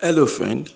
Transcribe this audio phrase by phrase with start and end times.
[0.00, 0.72] Hello, friend.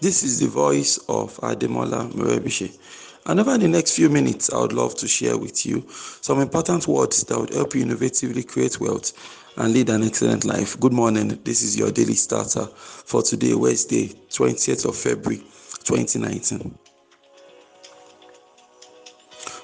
[0.00, 2.78] This is the voice of Ademola Morebise.
[3.26, 6.88] And over the next few minutes, I would love to share with you some important
[6.88, 9.12] words that would help you innovatively create wealth
[9.58, 10.80] and lead an excellent life.
[10.80, 11.38] Good morning.
[11.44, 15.42] This is your daily starter for today, Wednesday, 20th of February,
[15.84, 16.78] 2019.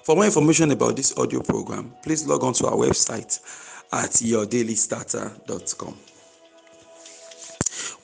[0.02, 3.41] For more information about this audio program, please log on to our website
[3.91, 5.96] at yourdailystarter.com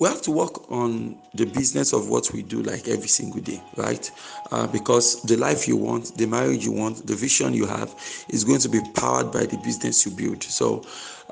[0.00, 3.62] we have to work on the business of what we do like every single day
[3.76, 4.10] right?
[4.50, 7.94] Uh, because the life you want the marriage you want the vision you have
[8.30, 10.42] is going to be powered by the business you build.
[10.42, 10.82] So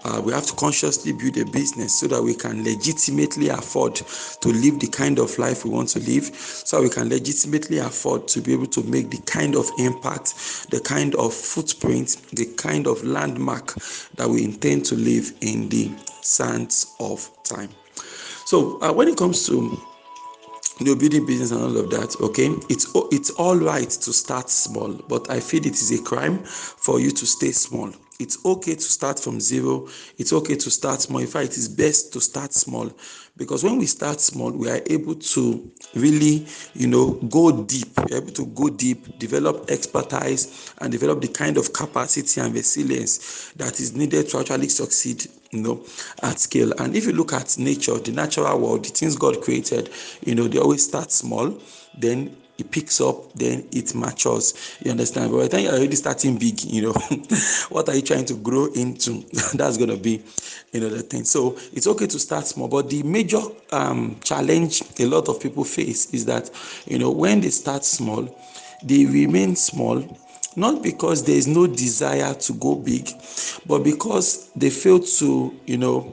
[0.05, 4.49] uh, we have to consciously build a business so that we can legitimately afford to
[4.49, 8.41] live the kind of life we want to live so we can legitimately afford to
[8.41, 13.03] be able to make the kind of impact the kind of footprint the kind of
[13.03, 13.75] landmark
[14.15, 17.71] that we intend to live in the sands of time
[18.49, 19.79] so uh, when it comes to
[20.81, 24.95] the building business and all of that, okay, it's it's all right to start small,
[25.07, 28.81] but I feel it is a crime for you to stay small it's okay to
[28.83, 29.89] start from zero.
[30.17, 31.21] It's okay to start small.
[31.21, 32.91] In fact it is best to start small.
[33.37, 37.89] Because when we start small we are able to really you know go deep.
[37.97, 43.53] We're able to go deep develop expertise and develop the kind of capacity and resilience
[43.53, 45.85] that is needed to actually succeed you know
[46.23, 46.73] at scale.
[46.81, 49.91] And if you look at nature the natural world the things god created
[50.25, 51.57] you know they always start small
[51.97, 54.77] then it picks up, then it matures.
[54.85, 55.31] You understand?
[55.31, 56.93] But I think you're already starting big, you know,
[57.71, 59.25] what are you trying to grow into?
[59.55, 60.23] That's gonna be,
[60.73, 61.25] another thing.
[61.25, 63.41] So it's okay to start small, but the major
[63.73, 66.51] um, challenge a lot of people face is that,
[66.87, 68.29] you know, when they start small,
[68.83, 70.05] they remain small
[70.57, 73.09] not because there is no desire to go big,
[73.67, 76.13] but because they fail to, you know,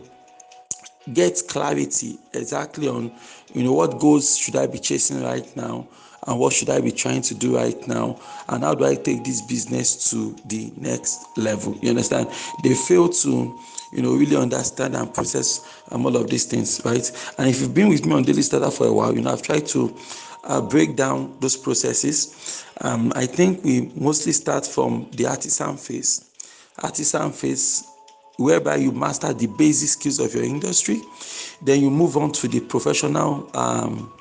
[1.13, 3.11] get clarity exactly on,
[3.53, 5.87] you know, what goals should I be chasing right now
[6.27, 8.19] and what should I be trying to do right now
[8.49, 11.77] and how do I take this business to the next level.
[11.81, 12.29] You understand?
[12.63, 13.59] They fail to
[13.91, 17.33] you know really understand and process um, all of these things, right?
[17.37, 19.41] And if you've been with me on Daily Starter for a while, you know I've
[19.41, 19.95] tried to
[20.43, 22.65] uh, break down those processes.
[22.81, 26.31] Um, I think we mostly start from the artisan phase.
[26.83, 27.85] Artisan phase
[28.37, 31.01] whereby you master the basic skills of your industry
[31.61, 34.11] then you move on to the professional um,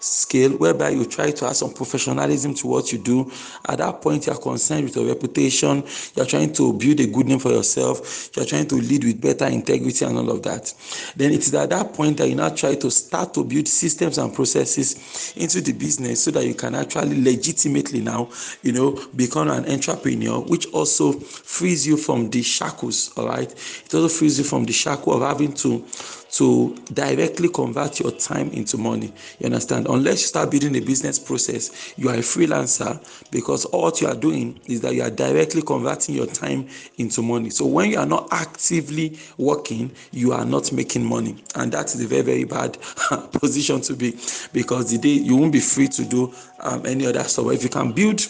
[0.00, 3.30] scale whereby you try to add some professionalism to what you do.
[3.68, 7.06] At that point, you are concerned with your reputation, you are trying to build a
[7.06, 10.42] good name for yourself, you are trying to lead with better integrity and all of
[10.42, 10.72] that.
[11.16, 14.18] Then it is at that point that you now try to start to build systems
[14.18, 18.28] and processes into the business so that you can actually legitimately now,
[18.62, 23.50] you know, become an entrepreneur, which also frees you from the shackles, all right?
[23.50, 25.84] It also frees you from the shackle of having to
[26.30, 29.12] to directly convert your time into money.
[29.38, 29.86] You understand?
[29.88, 33.00] Unless you start building a business process, you are a freelancer
[33.30, 36.68] because all you are doing is that you are directly converting your time
[36.98, 37.50] into money.
[37.50, 41.36] So when you are not actively working, you are not making money.
[41.54, 42.78] And that is a very, very bad
[43.32, 44.18] position to be
[44.52, 47.46] because the day you won't be free to do um, any other stuff.
[47.46, 48.20] But if you can build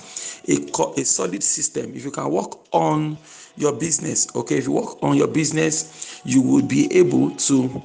[0.48, 3.18] a, a solid system, if you can work on
[3.60, 4.58] your business okay?
[4.58, 7.82] If you work on your business you will be able to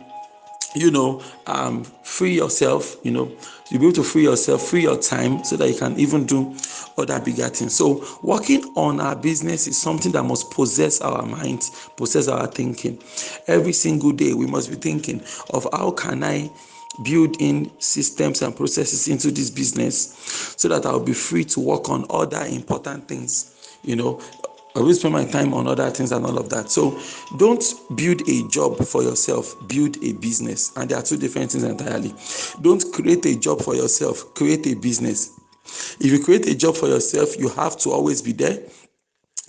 [0.75, 3.31] you know um, free yourself you know.
[3.69, 6.55] You'll be able to free yourself free your time so that you can even do
[6.97, 7.75] other bigger things.
[7.75, 13.01] So working on our business is something that must possess our minds possess our thinking.
[13.47, 16.49] Every single day we must be thinking of how can i
[17.01, 20.13] build in systems and processes into this business
[20.57, 24.21] so that i'll be free to work on other important things you know
[24.75, 26.71] I will spend my time on other things and all of that.
[26.71, 26.99] So
[27.37, 27.63] don't
[27.95, 30.75] build a job for yourself, build a business.
[30.75, 32.13] And there are two different things entirely.
[32.61, 35.39] Don't create a job for yourself, create a business.
[35.99, 38.59] If you create a job for yourself, you have to always be there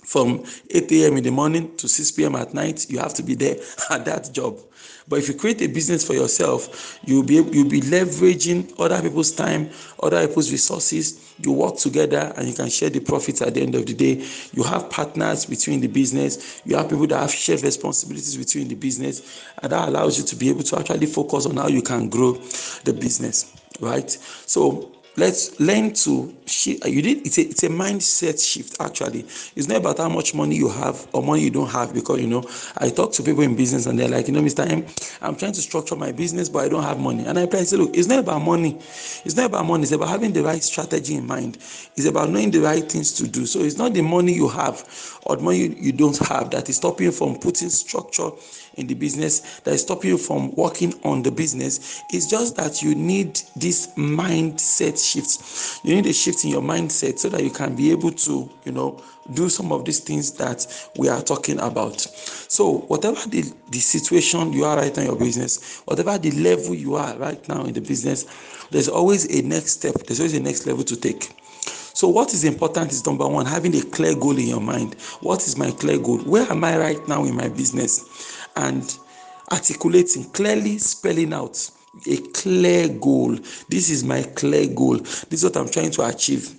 [0.05, 1.17] from 8 a.m.
[1.17, 2.35] in the morning to 6 p.m.
[2.35, 3.57] at night, you have to be there
[3.89, 4.57] at that job.
[5.07, 9.31] But if you create a business for yourself, you'll be you'll be leveraging other people's
[9.31, 9.69] time,
[10.01, 11.21] other people's resources.
[11.37, 14.25] You work together and you can share the profits at the end of the day.
[14.53, 16.61] You have partners between the business.
[16.65, 20.35] You have people that have shared responsibilities between the business, and that allows you to
[20.35, 22.33] be able to actually focus on how you can grow
[22.83, 23.53] the business.
[23.79, 24.09] Right.
[24.09, 26.85] So let's learn to shift.
[26.85, 29.21] You did it's a it's a mindset shift actually.
[29.55, 32.27] It's not about how much money you have or money you don't have because you
[32.27, 32.43] know
[32.77, 34.85] i talk to people in business and they're like you know mr m
[35.21, 37.25] i'm trying to structure my business but i don't have money.
[37.25, 38.75] And i say look it's not about money.
[38.75, 39.83] It's not about money.
[39.83, 41.57] It's about having the right strategy in mind.
[41.95, 43.45] It's about knowing the right things to do.
[43.45, 46.69] So it's not the money you have or the money you, you don't have that
[46.69, 48.29] is stopping you from putting structure
[48.77, 52.81] in the business that is stopping you from working on the business is just that
[52.81, 55.85] you need this mindset shift.
[55.85, 58.71] You need a shift in your mindset so that you can be able to, you
[58.71, 59.01] know,
[59.33, 60.67] do some of these things that
[60.97, 61.99] we are talking about.
[62.01, 66.75] So, whatever the, the situation you are right now in your business, whatever the level
[66.75, 68.25] you are right now in the business,
[68.69, 71.31] there's always a next step, there's always a next level to take.
[71.95, 74.95] So, what is important is number one, having a clear goal in your mind.
[75.21, 76.19] What is my clear goal?
[76.19, 78.44] Where am I right now in my business?
[78.55, 78.97] And
[79.51, 81.69] articulating, clearly spelling out
[82.07, 83.37] a clear goal.
[83.69, 84.97] This is my clear goal.
[84.97, 86.55] This is what I'm trying to achieve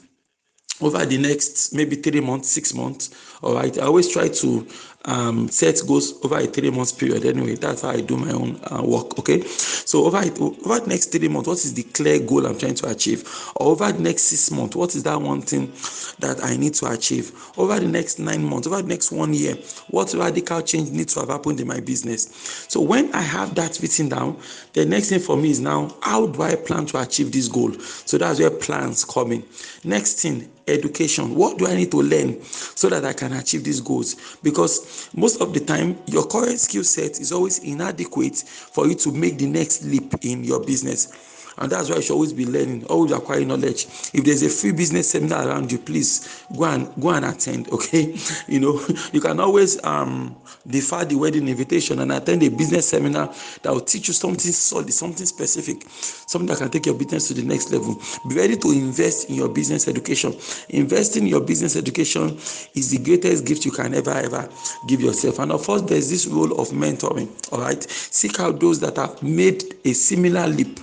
[0.81, 3.11] over the next maybe three months, six months.
[3.43, 3.77] All right.
[3.79, 4.67] I always try to
[5.07, 7.25] um, set over a three months period.
[7.25, 9.19] Anyway, that's how I do my own uh, work.
[9.19, 9.43] Okay.
[9.43, 12.91] So over over the next three months, what is the clear goal I'm trying to
[12.91, 13.25] achieve?
[13.59, 15.73] Over the next six months, what is that one thing
[16.19, 17.33] that I need to achieve?
[17.57, 19.55] Over the next nine months, over the next one year,
[19.89, 22.67] what radical change needs to have happened in my business?
[22.69, 24.41] So when I have that written down,
[24.73, 27.73] the next thing for me is now how do I plan to achieve this goal?
[27.79, 29.45] So that's where plans come in.
[29.85, 31.35] Next thing, education.
[31.35, 34.37] What do I need to learn so that I can achieve these goals?
[34.43, 39.13] Because most of the time, your current skill set is always inadequate for you to
[39.13, 42.85] make the next leap in your business and that's why you should always be learning
[42.87, 43.87] always acquire knowledge.
[44.13, 48.17] If there's a free business seminar around you please go and go and attend okay?
[48.49, 50.37] You know you can always um
[50.67, 54.93] defer the wedding invitation and attend a business seminar that will teach you something solid
[54.93, 58.01] something specific something that can take your business to the next level.
[58.29, 60.35] Be ready to invest in your business education.
[60.71, 62.37] Investing in your business education
[62.75, 64.49] is the greatest gift you can ever ever
[64.87, 65.39] give yourself.
[65.39, 67.83] And of course there's this role of mentoring all right?
[67.91, 70.77] Seek out those that have made a similar leap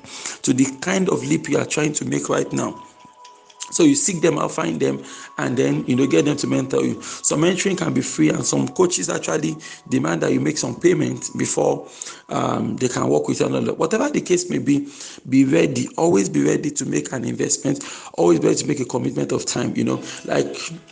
[0.43, 2.83] to the the kind of leap you are trying to make right now.
[3.71, 5.03] So you seek them out, find them,
[5.39, 7.01] and then you know get them to mentor you.
[7.01, 9.55] Some mentoring can be free, and some coaches actually
[9.89, 11.87] demand that you make some payment before
[12.29, 13.47] um, they can work with you.
[13.47, 13.73] Another.
[13.73, 14.87] Whatever the case may be,
[15.27, 15.87] be ready.
[15.97, 17.83] Always be ready to make an investment.
[18.13, 19.75] Always be ready to make a commitment of time.
[19.75, 20.45] You know, like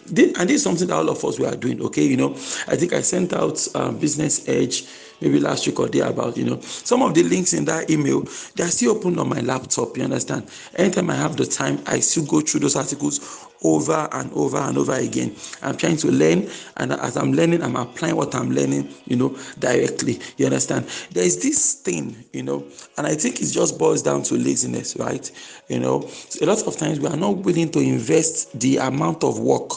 [0.08, 1.82] and this is something that all of us we are doing.
[1.84, 2.32] Okay, you know,
[2.68, 4.88] I think I sent out um, Business Edge
[5.22, 6.60] maybe last week or day about you know.
[6.62, 8.22] Some of the links in that email
[8.56, 10.50] they are still open on my laptop you understand?
[10.76, 14.78] Anytime i have the time i still go through those articles over and over and
[14.78, 15.36] over again.
[15.62, 19.38] I'm trying to learn and as i'm learning i'm applying what i'm learning you know
[19.60, 20.86] directly you understand?
[21.12, 22.66] There is this thing you know
[22.98, 25.30] and i think it just boils down to laziness right?
[25.70, 26.10] You know
[26.42, 29.72] a lot of times we are not willing to invest the amount of work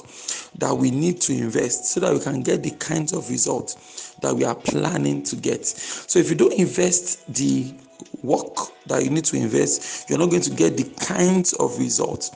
[0.58, 4.34] that we need to invest so that we can get the kinds of results that
[4.34, 5.66] we are planning to get.
[5.66, 7.74] So if you don't invest the
[8.22, 8.56] work
[8.86, 12.30] that you need to invest, you're not going to get the kinds of results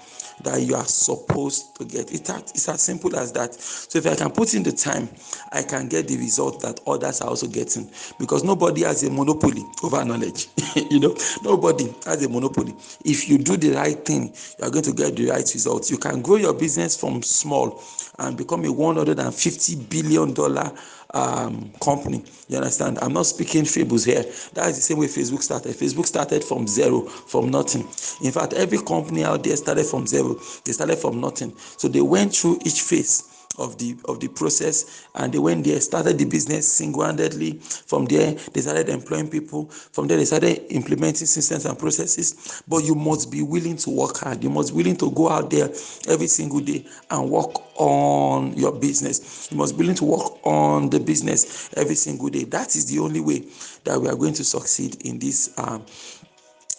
[0.45, 2.13] that you are supposed to get.
[2.13, 3.55] it's as simple as that.
[3.55, 5.09] So if I can put in the time,
[5.53, 9.65] I can get the result that others are also getting because nobody has a monopoly
[9.83, 10.49] over knowledge.
[10.91, 12.75] you know, nobody has a monopoly.
[13.05, 15.91] If you do the right thing, you are going to get the right results.
[15.91, 17.83] You can grow your business from small
[18.19, 20.73] and become a 150 billion dollar
[21.15, 22.25] um, company.
[22.49, 22.99] You understand?
[23.01, 24.23] I'm not speaking fables here.
[24.55, 25.75] That is the same way Facebook started.
[25.75, 27.83] Facebook started from zero, from nothing.
[28.23, 30.35] In fact, every company out there started from zero.
[30.65, 31.55] They started from nothing.
[31.57, 35.07] So they went through each phase of the of the process.
[35.15, 37.59] And they went there started the business single-handedly.
[37.59, 39.67] From there they started employing people.
[39.69, 42.63] From there they started implementing systems and processes.
[42.69, 44.43] But you must be willing to work hard.
[44.43, 45.69] You must be willing to go out there
[46.09, 49.49] every single day and work on your business.
[49.51, 52.45] You must be willing to work on the business every single day.
[52.45, 53.45] That is the only way
[53.85, 55.85] that we are going to succeed in this um,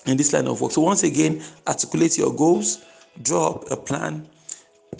[0.05, 0.71] in this line of work.
[0.71, 2.83] So once again articulate your goals
[3.21, 4.27] draw up a plan.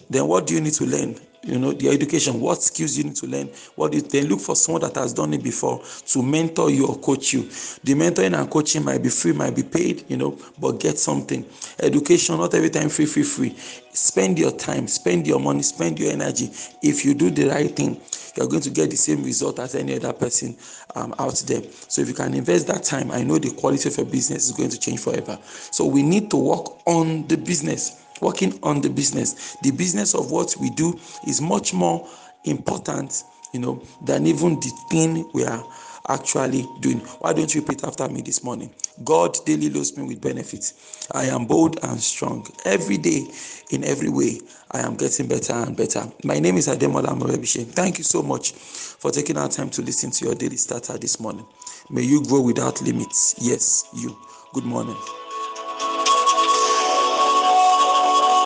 [0.09, 3.15] Then what do you need to learn you know the education what skills you need
[3.15, 6.69] to learn what you then look for someone that has done it before to mentor
[6.69, 7.43] you or coach you.
[7.83, 11.45] The mentoring and coaching might be free might be paid you know but get something.
[11.79, 13.55] Education not every time free free free.
[13.93, 16.49] Spend your time spend your money spend your energy.
[16.81, 18.01] If you do the right thing
[18.35, 20.55] you're going to get the same result as any other person
[20.95, 21.61] um, out there.
[21.87, 24.51] So if you can invest that time i know the quality of your business is
[24.51, 25.37] going to change forever.
[25.71, 29.55] So we need to work on the business working on the business.
[29.63, 32.07] The business of what we do is much more
[32.45, 33.23] important,
[33.53, 35.63] you know, than even the thing we are
[36.07, 36.99] actually doing.
[37.19, 38.73] Why don't you repeat after me this morning?
[39.03, 41.07] God daily loads me with benefits.
[41.11, 42.47] I am bold and strong.
[42.65, 43.27] Every day,
[43.71, 44.39] in every way,
[44.71, 46.05] I am getting better and better.
[46.23, 47.65] My name is Ademola Morebise.
[47.67, 51.19] Thank you so much for taking our time to listen to your daily starter this
[51.19, 51.45] morning.
[51.89, 53.35] May you grow without limits.
[53.39, 54.17] Yes, you.
[54.53, 54.97] Good morning.